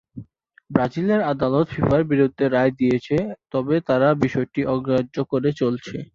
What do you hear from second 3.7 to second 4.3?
তারা